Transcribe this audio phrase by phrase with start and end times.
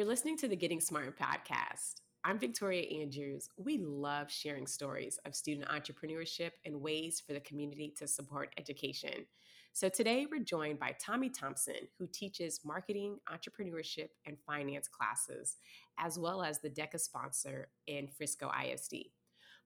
[0.00, 2.00] You're listening to the Getting Smart podcast.
[2.24, 3.50] I'm Victoria Andrews.
[3.58, 9.26] We love sharing stories of student entrepreneurship and ways for the community to support education.
[9.74, 15.58] So today we're joined by Tommy Thompson, who teaches marketing, entrepreneurship, and finance classes,
[15.98, 18.94] as well as the DECA sponsor in Frisco ISD.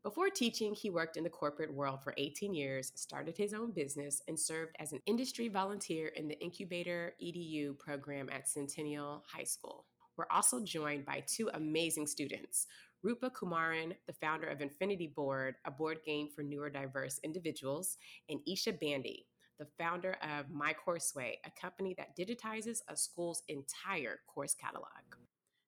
[0.03, 4.21] Before teaching, he worked in the corporate world for 18 years, started his own business,
[4.27, 9.87] and served as an industry volunteer in the INCubatoredu program at Centennial High School.
[10.17, 12.67] We're also joined by two amazing students.
[13.03, 18.79] Rupa Kumaran, the founder of Infiniti Board, a board game for neurodiverse individuals, and Esha
[18.81, 19.27] Bandi,
[19.59, 24.87] the founder of MyCourseWay, a company that digitizes a school's entire course catalog.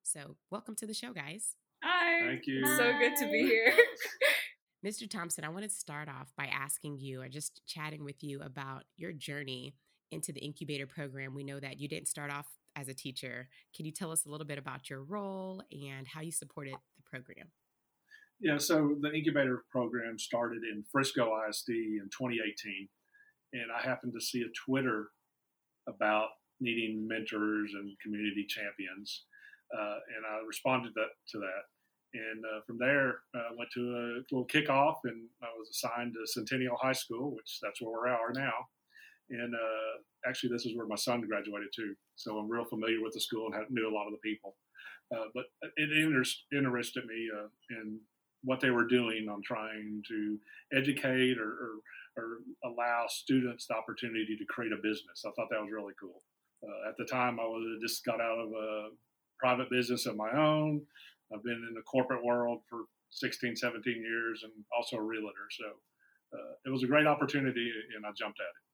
[0.02, 1.56] So, welcome to the show, guys.
[1.82, 2.26] Hi.
[2.26, 2.65] Thank you.
[2.65, 3.73] So good to be here.
[4.87, 5.09] Mr.
[5.10, 8.84] Thompson, I want to start off by asking you or just chatting with you about
[8.96, 9.74] your journey
[10.10, 11.34] into the incubator program.
[11.34, 12.46] We know that you didn't start off
[12.77, 13.49] as a teacher.
[13.74, 17.02] Can you tell us a little bit about your role and how you supported the
[17.02, 17.49] program?
[18.38, 22.88] Yeah, so the incubator program started in Frisco ISD in 2018,
[23.55, 25.09] and I happened to see a Twitter
[25.88, 26.29] about
[26.60, 29.24] needing mentors and community champions,
[29.74, 31.63] uh, and I responded that, to that.
[32.13, 36.13] And uh, from there, I uh, went to a little kickoff, and I was assigned
[36.13, 38.52] to Centennial High School, which that's where we are now.
[39.30, 41.95] And uh, actually, this is where my son graduated too.
[42.15, 44.57] So I'm real familiar with the school and have, knew a lot of the people.
[45.15, 45.45] Uh, but
[45.77, 48.01] it inter- interested me uh, in
[48.43, 50.38] what they were doing on trying to
[50.73, 51.71] educate or, or,
[52.16, 55.24] or, allow students the opportunity to create a business.
[55.24, 56.23] I thought that was really cool.
[56.63, 58.88] Uh, at the time, I was just got out of a
[59.38, 60.83] private business of my own.
[61.33, 65.49] I've been in the corporate world for 16, 17 years and also a realtor.
[65.50, 65.65] So
[66.38, 68.66] uh, it was a great opportunity and I jumped at it.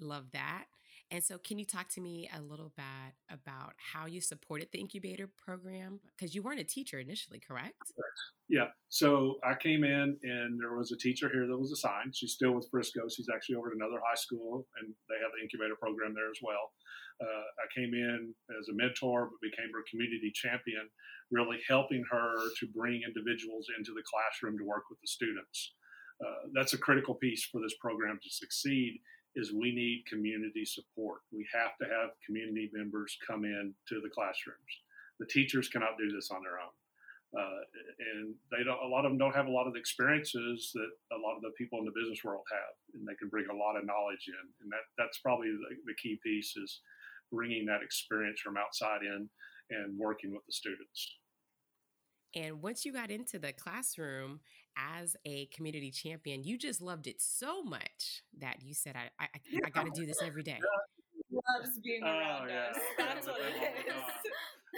[0.00, 0.64] Love that.
[1.10, 4.78] And so, can you talk to me a little bit about how you supported the
[4.78, 6.00] incubator program?
[6.16, 7.80] Because you weren't a teacher initially, correct?
[8.48, 8.68] Yeah.
[8.88, 12.14] So I came in, and there was a teacher here that was assigned.
[12.14, 13.08] She's still with Frisco.
[13.08, 16.40] She's actually over at another high school, and they have the incubator program there as
[16.42, 16.72] well.
[17.20, 20.88] Uh, I came in as a mentor, but became her community champion,
[21.30, 25.74] really helping her to bring individuals into the classroom to work with the students.
[26.20, 29.00] Uh, that's a critical piece for this program to succeed
[29.38, 31.22] is we need community support.
[31.30, 34.72] We have to have community members come in to the classrooms.
[35.20, 36.74] The teachers cannot do this on their own.
[37.38, 37.60] Uh,
[38.16, 40.90] and they don't, a lot of them don't have a lot of the experiences that
[41.14, 43.54] a lot of the people in the business world have, and they can bring a
[43.54, 44.44] lot of knowledge in.
[44.62, 46.80] And that, that's probably the, the key piece is
[47.30, 49.28] bringing that experience from outside in
[49.70, 51.18] and working with the students.
[52.34, 54.40] And once you got into the classroum
[54.78, 59.26] as a community champion, you just loved it so much that you said, I, I,
[59.66, 60.58] I got to do this every day.
[61.30, 62.72] Loves being oh, around oh, yeah.
[62.72, 62.78] us.
[62.96, 64.00] That's what it is.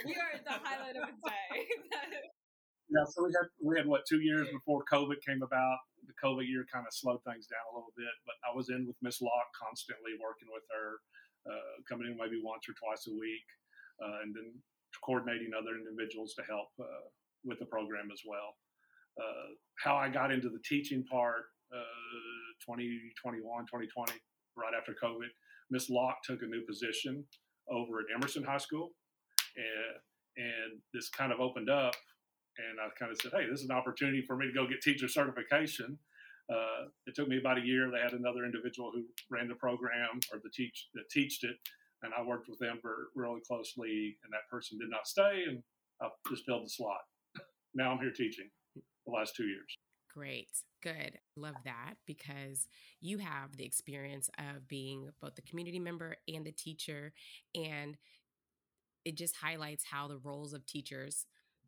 [0.03, 1.63] we are the highlight of the day.
[2.91, 5.79] yeah, so we had we had what two years before COVID came about.
[6.03, 8.83] The COVID year kind of slowed things down a little bit, but I was in
[8.83, 10.99] with Miss Locke constantly, working with her,
[11.47, 13.47] uh, coming in maybe once or twice a week,
[14.03, 14.51] uh, and then
[14.99, 17.07] coordinating other individuals to help uh,
[17.47, 18.59] with the program as well.
[19.19, 24.13] Uh, how I got into the teaching part, uh, 2021, 2020,
[24.55, 25.29] right after COVID,
[25.69, 27.25] Miss Locke took a new position
[27.69, 28.91] over at Emerson High School,
[29.55, 29.97] and
[30.37, 31.93] and this kind of opened up,
[32.57, 34.81] and I kind of said, hey, this is an opportunity for me to go get
[34.81, 35.99] teacher certification.
[36.49, 37.91] Uh, it took me about a year.
[37.91, 41.57] They had another individual who ran the program or the teach that teached it,
[42.03, 44.17] and I worked with them for really closely.
[44.23, 45.61] And that person did not stay, and
[46.01, 47.01] I just filled the slot
[47.73, 48.49] now I'm here teaching
[49.05, 49.77] the last two years.
[50.13, 50.49] Great.
[50.83, 51.19] Good.
[51.37, 52.67] Love that because
[52.99, 57.13] you have the experience of being both the community member and the teacher.
[57.55, 57.97] And
[59.05, 61.25] it just highlights how the roles of teachers,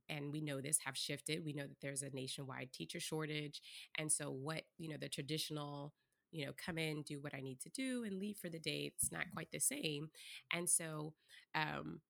[0.10, 1.46] and we know this, have shifted.
[1.46, 3.62] We know that there's a nationwide teacher shortage.
[3.98, 5.94] And so, what, you know, the traditional
[6.34, 8.92] you know, come in, do what I need to do, and leave for the day.
[8.92, 10.10] It's not quite the same.
[10.52, 11.14] And so,
[11.54, 12.02] um,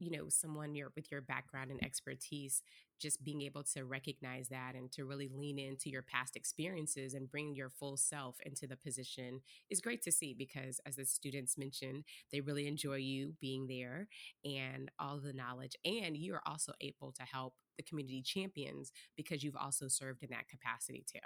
[0.00, 2.62] you know someone your with your background and expertise
[3.00, 7.30] just being able to recognize that and to really lean into your past experiences and
[7.30, 11.58] bring your full self into the position is great to see because as the students
[11.58, 14.08] mentioned they really enjoy you being there
[14.44, 19.42] and all the knowledge and you are also able to help the community champions because
[19.42, 21.20] you've also served in that capacity too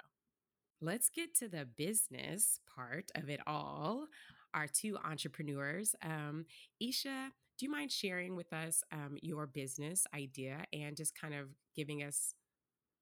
[0.81, 4.07] Let's get to the business part of it all.
[4.53, 6.45] Our two entrepreneurs, um,
[6.81, 11.47] Esha do you mind sharing with us um, your business idea and just kind of
[11.75, 12.33] giving us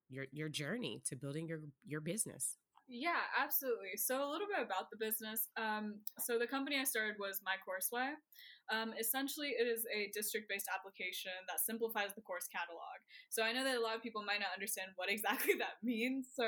[0.10, 2.58] your your journey to building your your business?
[2.88, 3.96] Yeah, absolutely.
[3.96, 5.48] So a little bit about the business.
[5.56, 8.20] Um, so the company I started was MyCourseWay.
[8.72, 12.96] Um, essentially, it is a district-based application that simplifies the course catalog.
[13.28, 16.32] So I know that a lot of people might not understand what exactly that means.
[16.32, 16.48] So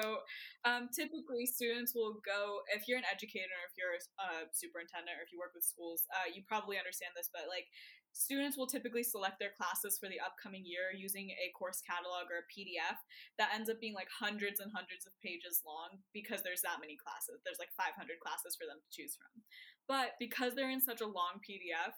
[0.64, 5.32] um, typically, students will go if you're an educator, if you're a superintendent, or if
[5.32, 7.32] you work with schools, uh, you probably understand this.
[7.32, 7.68] But like
[8.16, 12.40] students will typically select their classes for the upcoming year using a course catalog or
[12.40, 12.96] a PDF
[13.36, 16.96] that ends up being like hundreds and hundreds of pages long because there's that many
[16.96, 17.44] classes.
[17.44, 17.92] There's like 500
[18.24, 19.44] classes for them to choose from.
[19.92, 21.94] But because they're in such a long PDF,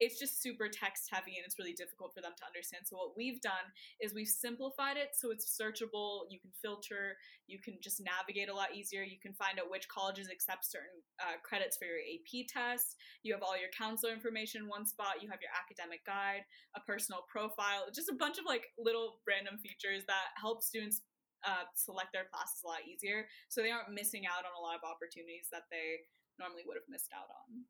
[0.00, 2.84] it's just super text heavy and it's really difficult for them to understand.
[2.84, 6.28] So what we've done is we've simplified it so it's searchable.
[6.28, 7.16] You can filter.
[7.46, 9.02] You can just navigate a lot easier.
[9.02, 12.96] You can find out which colleges accept certain uh, credits for your AP test.
[13.22, 15.24] You have all your counselor information in one spot.
[15.24, 16.44] You have your academic guide,
[16.76, 21.02] a personal profile, just a bunch of like little random features that help students
[21.44, 24.74] uh, select their classes a lot easier, so they aren't missing out on a lot
[24.74, 26.02] of opportunities that they
[26.40, 27.64] normally would have missed out on.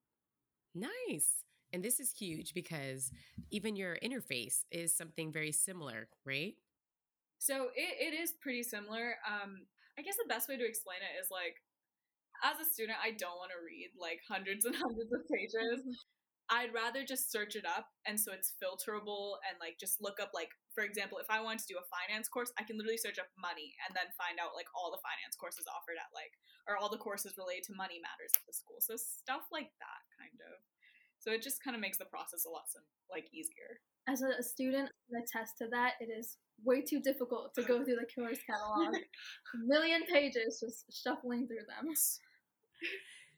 [0.72, 1.44] Nice.
[1.72, 3.10] And this is huge because
[3.50, 6.54] even your interface is something very similar, right?
[7.38, 9.16] So it, it is pretty similar.
[9.26, 9.66] Um,
[9.98, 11.60] I guess the best way to explain it is like,
[12.44, 15.82] as a student, I don't want to read like hundreds and hundreds of pages.
[16.46, 20.30] I'd rather just search it up and so it's filterable and like just look up
[20.30, 23.18] like for example if I wanted to do a finance course I can literally search
[23.18, 26.30] up money and then find out like all the finance courses offered at like
[26.70, 30.02] or all the courses related to money matters at the school so stuff like that
[30.14, 30.62] kind of
[31.18, 34.42] so it just kind of makes the process a lot some like easier as a
[34.42, 38.38] student I attest to that it is way too difficult to go through the course
[38.46, 38.94] catalog
[39.54, 41.94] a million pages just shuffling through them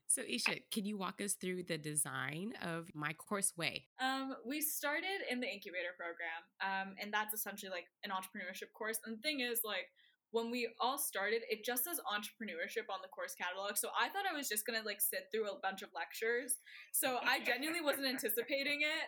[0.09, 3.85] so, Esha, can you walk us through the design of MyCourseWay?
[4.01, 8.99] Um, we started in the incubator program, um, and that's essentially like an entrepreneurship course.
[9.05, 9.93] And the thing is, like,
[10.31, 13.77] when we all started, it just says entrepreneurship on the course catalog.
[13.77, 16.61] So I thought I was just gonna like sit through a bunch of lectures.
[16.93, 19.07] So I genuinely wasn't anticipating it.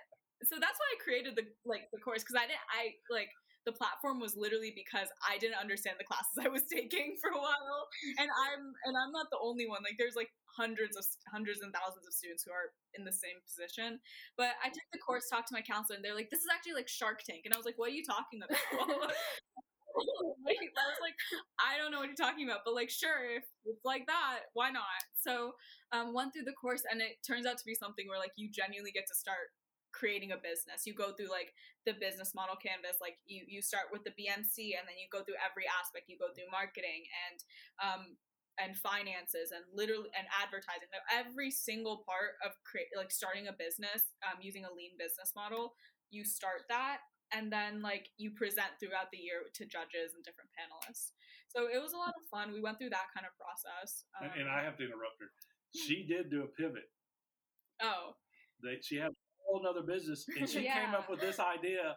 [0.49, 3.28] So that's why I created the like the course because I didn't I like
[3.69, 7.40] the platform was literally because I didn't understand the classes I was taking for a
[7.40, 7.82] while,
[8.17, 9.84] and I'm and I'm not the only one.
[9.84, 13.37] Like there's like hundreds of hundreds and thousands of students who are in the same
[13.44, 14.00] position.
[14.40, 16.81] But I took the course, talked to my counselor, and they're like, "This is actually
[16.81, 19.12] like Shark Tank," and I was like, "What are you talking about?"
[20.47, 21.17] I was like,
[21.59, 24.71] I don't know what you're talking about, but like, sure, if it's like that, why
[24.71, 25.03] not?
[25.17, 25.55] So,
[25.93, 28.51] um, went through the course, and it turns out to be something where like you
[28.51, 29.51] genuinely get to start
[29.93, 30.87] creating a business.
[30.87, 31.53] You go through like
[31.85, 35.23] the business model canvas, like you you start with the BMC and then you go
[35.27, 36.07] through every aspect.
[36.07, 37.39] You go through marketing and
[37.83, 38.03] um
[38.59, 40.91] and finances and literally and advertising.
[41.11, 45.75] Every single part of create like starting a business um, using a lean business model,
[46.11, 50.50] you start that and then like you present throughout the year to judges and different
[50.55, 51.12] panelists.
[51.49, 52.53] So it was a lot of fun.
[52.53, 54.05] We went through that kind of process.
[54.19, 55.31] Um, and, and I have to interrupt her.
[55.75, 56.91] She did do a pivot.
[57.82, 58.15] Oh.
[58.62, 60.85] They, she had a whole other business, and she yeah.
[60.85, 61.97] came up with this idea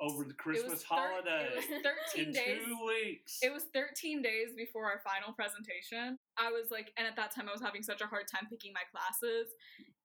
[0.00, 1.48] over the Christmas thir- holiday.
[1.50, 1.82] It was
[2.14, 2.60] 13 in days.
[2.64, 3.38] Two weeks.
[3.42, 6.18] It was 13 days before our final presentation.
[6.36, 8.76] I was like, and at that time I was having such a hard time picking
[8.76, 9.52] my classes.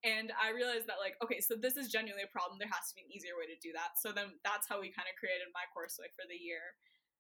[0.02, 2.58] And I realized that, like, okay, so this is genuinely a problem.
[2.58, 4.02] There has to be an easier way to do that.
[4.02, 6.74] So then that's how we kind of created my course like for the year.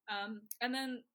[0.09, 1.05] Um, and then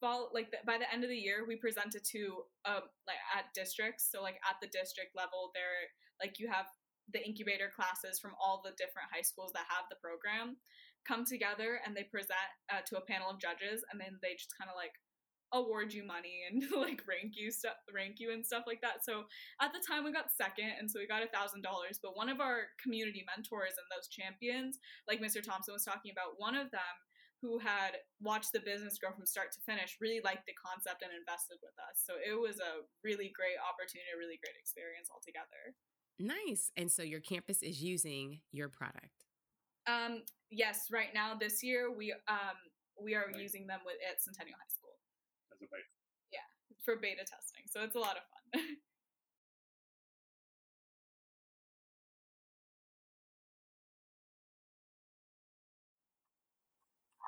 [0.00, 3.52] fall like the, by the end of the year we presented to um like at
[3.52, 5.88] districts so like at the district level there
[6.20, 6.68] like you have
[7.12, 10.56] the incubator classes from all the different high schools that have the program
[11.04, 14.52] come together and they present uh, to a panel of judges and then they just
[14.56, 14.92] kind of like
[15.52, 19.24] award you money and like rank you stuff rank you and stuff like that so
[19.60, 22.28] at the time we got second and so we got a thousand dollars but one
[22.28, 24.78] of our community mentors and those champions
[25.08, 26.96] like mr thompson was talking about one of them
[27.40, 31.10] who had watched the business grow from start to finish really liked the concept and
[31.10, 35.74] invested with us so it was a really great opportunity a really great experience altogether
[36.20, 36.70] Nice.
[36.76, 39.24] And so your campus is using your product.
[39.86, 42.60] Um, yes, right now this year we um
[43.02, 43.40] we are right.
[43.40, 44.79] using them with at Centennial High School.
[45.60, 45.86] As a beta.
[46.32, 46.46] Yeah,
[46.84, 47.64] for beta testing.
[47.70, 48.76] So it's a lot of fun.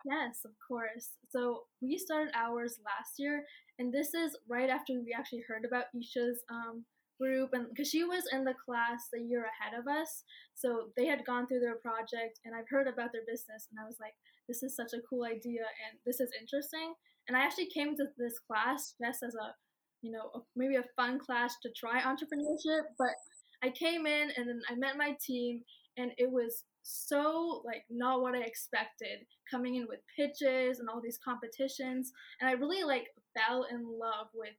[0.04, 1.10] Yes, of course.
[1.30, 3.44] So we started ours last year,
[3.78, 6.84] and this is right after we actually heard about Esha's um,
[7.20, 10.24] group and because she was in the class a year ahead of us
[10.54, 13.86] so they had gone through their project and i've heard about their business and i
[13.86, 14.14] was like
[14.48, 16.94] this is such a cool idea and this is interesting
[17.28, 19.54] and i actually came to this class just as a
[20.02, 23.14] you know maybe a fun class to try entrepreneurship but
[23.62, 25.62] i came in and then i met my team
[25.96, 31.00] and it was so like not what i expected coming in with pitches and all
[31.00, 34.54] these competitions and i really like fell in love with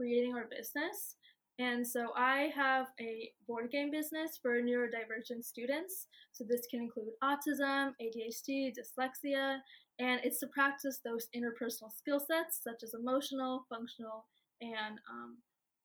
[0.00, 1.16] creating our business.
[1.58, 6.06] And so I have a board game business for neurodivergent students.
[6.32, 9.58] So this can include autism, ADHD, dyslexia,
[10.00, 14.24] and it's to practice those interpersonal skill sets such as emotional, functional,
[14.62, 15.36] and um,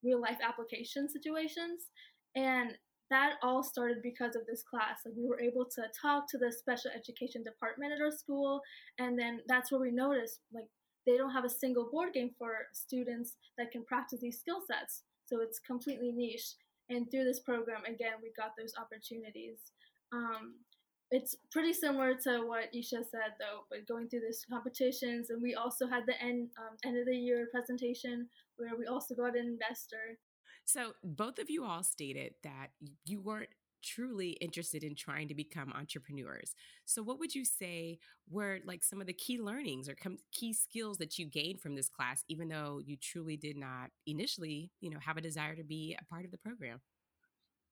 [0.03, 1.91] real life application situations.
[2.36, 2.72] And
[3.12, 5.00] that all started because of this class.
[5.05, 8.62] Like we were able to talk to the special education department at our school,
[8.98, 10.65] and then that's where we noticed like
[11.05, 15.03] they don't have a single board game for students that can practice these skill sets.
[15.27, 16.55] So it's completely niche.
[16.89, 19.60] And through this program, again, we got those opportunities.
[20.13, 20.55] Um,
[21.12, 25.55] it's pretty similar to what Esha said, though, but going through these competitions, and we
[25.55, 29.45] also had the end um, end of the year presentation where we also got an
[29.45, 30.17] investor.
[30.65, 32.69] So both of you all stated that
[33.05, 33.50] you weren't
[33.85, 36.55] truly interested in trying to become entrepreneurs.
[36.85, 39.95] So, what would you say were like some of the key learnings or
[40.31, 44.71] key skills that you gained from this class, even though you truly did not initially,
[44.81, 46.81] you know, have a desire to be a part of the program?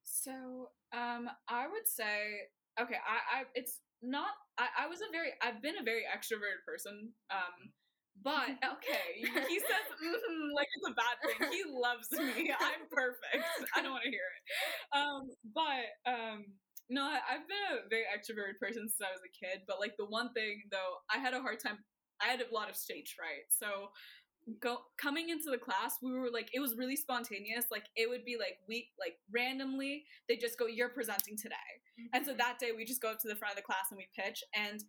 [0.04, 2.50] So, um, I would say,
[2.80, 4.34] okay, I, I it's not.
[4.58, 7.14] I, I was a very, I've been a very extroverted person.
[7.32, 7.74] Um,
[8.22, 9.08] but okay,
[9.50, 11.40] he says mm-hmm, like it's a bad thing.
[11.50, 12.54] He loves me.
[12.60, 13.46] I'm perfect.
[13.76, 14.44] I don't want to hear it.
[14.94, 15.22] Um,
[15.56, 16.46] but um,
[16.90, 19.66] no, I've been a very extroverted person since I was a kid.
[19.66, 21.80] But like the one thing though, I had a hard time.
[22.22, 23.50] I had a lot of stage fright.
[23.50, 23.90] So
[24.60, 27.66] go coming into the class, we were like it was really spontaneous.
[27.72, 32.16] Like it would be like we like randomly they just go, "You're presenting today," mm-hmm.
[32.16, 33.98] and so that day we just go up to the front of the class and
[33.98, 34.84] we pitch and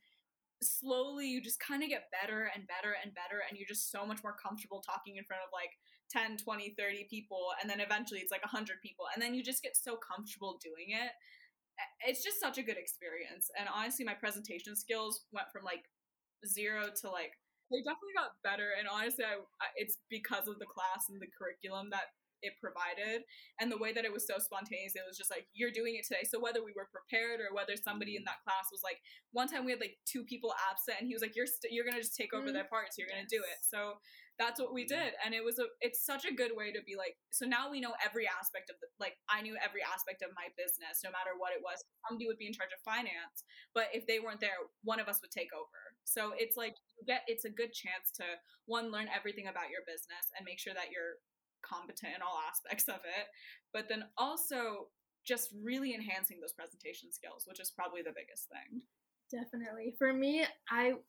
[0.62, 4.06] slowly you just kind of get better and better and better and you're just so
[4.06, 5.76] much more comfortable talking in front of like
[6.10, 9.62] 10 20 30 people and then eventually it's like 100 people and then you just
[9.62, 11.12] get so comfortable doing it
[12.06, 15.84] it's just such a good experience and honestly my presentation skills went from like
[16.46, 17.32] zero to like
[17.70, 19.38] they definitely got better and honestly I,
[19.76, 22.12] it's because of the class and the curriculum that
[22.44, 23.24] it provided
[23.58, 26.04] and the way that it was so spontaneous it was just like you're doing it
[26.04, 26.28] today.
[26.28, 29.00] So whether we were prepared or whether somebody in that class was like
[29.32, 31.72] one time we had like two people absent and he was like you're you st-
[31.72, 32.60] you're gonna just take over mm-hmm.
[32.60, 33.60] their parts you're gonna do it.
[33.62, 34.00] So
[34.34, 36.98] that's what we did and it was a it's such a good way to be
[36.98, 40.34] like so now we know every aspect of the like i knew every aspect of
[40.34, 41.78] my business no matter what it was.
[42.02, 43.46] Somebody would be in charge of finance
[43.78, 45.78] but if they weren't there one of us would take over.
[46.02, 48.26] So it's like you get it's a good chance to
[48.66, 51.22] one learn everything about your business and make sure that you're
[51.64, 53.26] competent in all aspects of it,
[53.72, 54.88] but then also
[55.26, 58.82] just really enhancing those presentation skills, which is probably the biggest thing.
[59.32, 59.94] Definitely.
[59.98, 61.00] For me, I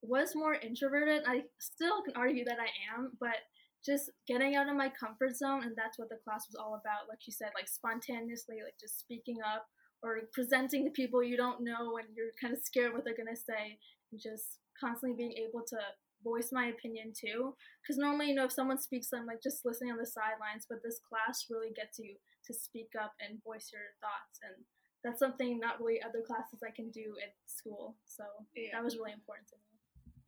[0.00, 1.22] was more introverted.
[1.26, 3.44] I still can argue that I am, but
[3.84, 7.08] just getting out of my comfort zone, and that's what the class was all about.
[7.08, 9.66] Like you said, like spontaneously, like just speaking up
[10.02, 13.30] or presenting to people you don't know and you're kind of scared what they're going
[13.30, 13.78] to say,
[14.10, 15.78] and just constantly being able to
[16.22, 17.54] voice my opinion too.
[17.82, 20.66] Because normally, you know, if someone speaks, I'm like just listening on the sidelines.
[20.68, 24.64] But this class really gets you to speak up and voice your thoughts, and
[25.04, 27.96] that's something not really other classes I can do at school.
[28.06, 28.24] So
[28.56, 28.70] yeah.
[28.72, 29.78] that was really important to me.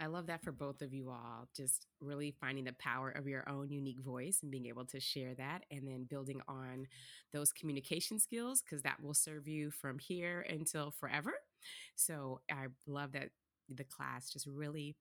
[0.03, 1.47] I love that for both of you all.
[1.55, 5.35] Just really finding the power of your own unique voice and being able to share
[5.35, 6.87] that, and then building on
[7.33, 11.33] those communication skills because that will serve you from here until forever.
[11.97, 13.31] So I love that
[13.69, 14.97] the class just really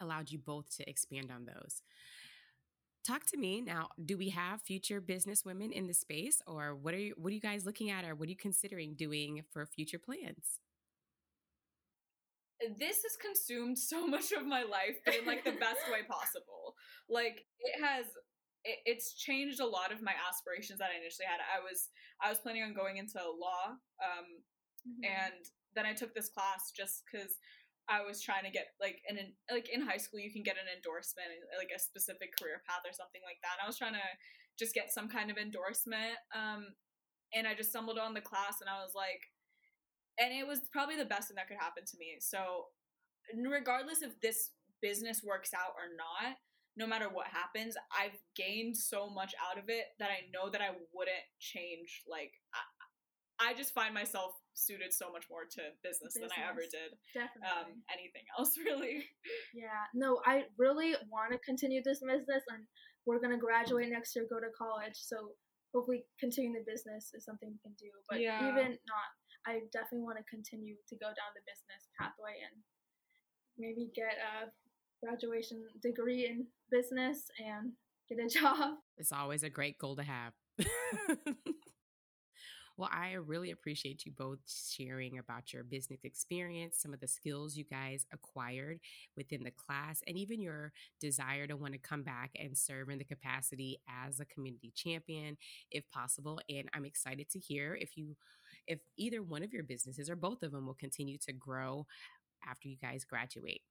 [0.00, 1.82] allowed you both to expand on those.
[3.06, 3.88] Talk to me now.
[4.04, 7.34] Do we have future business women in the space, or what are you, what are
[7.34, 10.60] you guys looking at, or what are you considering doing for future plans?
[12.78, 16.74] This has consumed so much of my life, but in like the best way possible.
[17.08, 18.06] Like it has
[18.64, 21.40] it, it's changed a lot of my aspirations that I initially had.
[21.40, 21.88] I was
[22.20, 24.42] I was planning on going into law, um,
[24.84, 25.04] mm-hmm.
[25.04, 27.38] and then I took this class just because
[27.88, 29.16] I was trying to get like an
[29.50, 32.92] like in high school you can get an endorsement like a specific career path or
[32.92, 33.56] something like that.
[33.62, 34.08] I was trying to
[34.58, 36.74] just get some kind of endorsement um
[37.32, 39.32] and I just stumbled on the class and I was like
[40.20, 42.18] and it was probably the best thing that could happen to me.
[42.20, 42.74] So
[43.32, 44.50] regardless if this
[44.82, 46.36] business works out or not,
[46.76, 50.60] no matter what happens, I've gained so much out of it that I know that
[50.60, 56.18] I wouldn't change like I, I just find myself suited so much more to business,
[56.18, 56.34] business.
[56.34, 56.98] than I ever did
[57.46, 59.06] um, anything else, really.
[59.54, 62.66] Yeah, no, I really want to continue this business, and
[63.06, 65.38] we're gonna graduate next year, go to college, so
[65.74, 67.90] hopefully continuing the business is something we can do.
[68.10, 68.50] But yeah.
[68.50, 69.08] even not,
[69.46, 72.56] I definitely want to continue to go down the business pathway and
[73.58, 74.50] maybe get a
[75.04, 77.72] graduation degree in business and
[78.08, 78.78] get a job.
[78.96, 80.32] It's always a great goal to have.
[82.78, 87.56] Well, I really appreciate you both sharing about your business experience, some of the skills
[87.56, 88.78] you guys acquired
[89.16, 92.98] within the class, and even your desire to want to come back and serve in
[92.98, 95.36] the capacity as a community champion
[95.72, 96.40] if possible.
[96.48, 98.16] And I'm excited to hear if you
[98.68, 101.86] if either one of your businesses or both of them will continue to grow
[102.48, 103.62] after you guys graduate.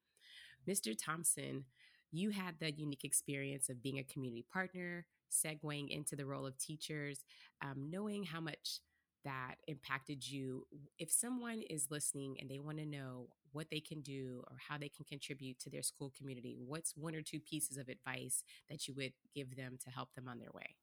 [0.66, 0.94] Mr.
[0.94, 1.66] Thompson,
[2.12, 6.58] you had the unique experience of being a community partner, segueing into the role of
[6.58, 7.24] teachers,
[7.64, 8.80] um, knowing how much
[9.26, 10.66] that impacted you.
[11.00, 14.78] If someone is listening and they want to know what they can do or how
[14.78, 18.88] they can contribute to their school community, what's one or two pieces of advice that
[18.88, 20.76] you would give them to help them on their way?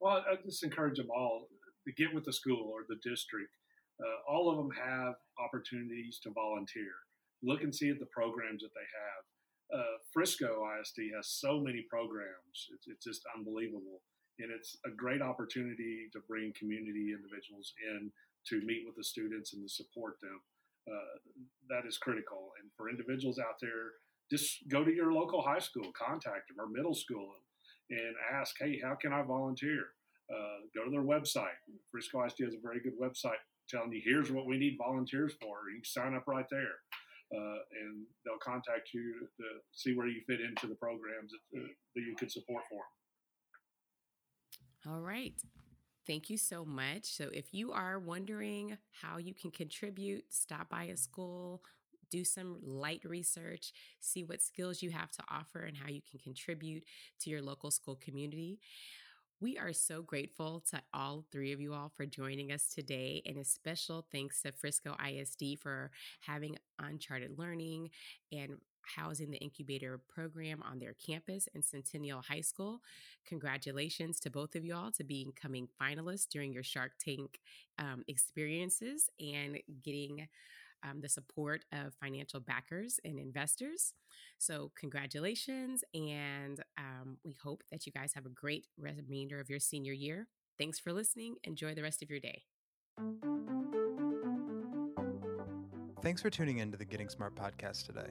[0.00, 1.46] Well, I just encourage them all
[1.86, 3.52] to get with the school or the district.
[4.00, 6.92] Uh, all of them have opportunities to volunteer.
[7.42, 9.24] Look and see at the programs that they have
[9.72, 12.68] uh, Frisco ISD has so many programs.
[12.74, 14.02] It's, it's just unbelievable.
[14.42, 18.10] And it's a great opportunity to bring community individuals in
[18.48, 20.40] to meet with the students and to support them.
[20.88, 21.18] Uh,
[21.68, 22.50] that is critical.
[22.60, 26.68] And for individuals out there, just go to your local high school, contact them, or
[26.68, 27.28] middle school,
[27.90, 29.92] and ask, hey, how can I volunteer?
[30.30, 31.58] Uh, go to their website.
[31.90, 35.70] Frisco ISD has a very good website telling you, here's what we need volunteers for.
[35.74, 36.78] You sign up right there
[37.34, 41.66] uh, and they'll contact you to see where you fit into the programs that, uh,
[41.94, 42.99] that you could support for them.
[44.86, 45.34] All right.
[46.06, 47.04] Thank you so much.
[47.04, 51.62] So, if you are wondering how you can contribute, stop by a school,
[52.10, 56.18] do some light research, see what skills you have to offer, and how you can
[56.20, 56.84] contribute
[57.20, 58.58] to your local school community.
[59.40, 63.38] We are so grateful to all three of you all for joining us today, and
[63.38, 67.90] a special thanks to Frisco ISD for having Uncharted Learning
[68.32, 68.58] and
[68.96, 72.80] housing the incubator program on their campus in Centennial High School.
[73.26, 77.40] Congratulations to both of you all to becoming finalists during your Shark Tank
[77.78, 80.28] um, experiences and getting
[80.82, 83.92] um, the support of financial backers and investors.
[84.38, 85.84] So, congratulations.
[85.94, 90.28] And um, we hope that you guys have a great remainder of your senior year.
[90.58, 91.36] Thanks for listening.
[91.44, 92.42] Enjoy the rest of your day.
[96.02, 98.10] Thanks for tuning in to the Getting Smart podcast today.